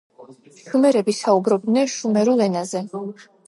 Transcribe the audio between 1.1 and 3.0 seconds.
საუბრობდნენ შუმერულ ენაზე.